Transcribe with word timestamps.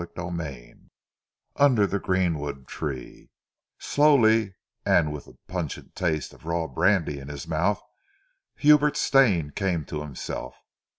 CHAPTER 0.15 0.31
IX 0.43 0.79
UNDER 1.57 1.85
THE 1.85 1.99
GREENWOOD 1.99 2.67
TREE 2.67 3.29
Slowly, 3.77 4.55
and 4.83 5.13
with 5.13 5.25
the 5.25 5.37
pungent 5.47 5.93
taste 5.95 6.33
of 6.33 6.47
raw 6.47 6.65
brandy 6.65 7.19
in 7.19 7.27
his 7.27 7.47
mouth, 7.47 7.83
Hubert 8.55 8.97
Stane 8.97 9.51
came 9.51 9.85
to 9.85 10.01
himself. 10.01 10.55